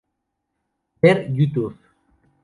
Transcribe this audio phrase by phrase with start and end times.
[1.03, 1.77] Ver youtube.